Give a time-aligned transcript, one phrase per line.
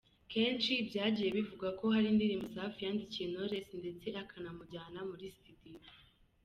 [0.31, 5.75] Kenshi byagiye bivugwa ko hari indirimbo Safi yandikiye Knowless ndetse akanamujyana muri Studio.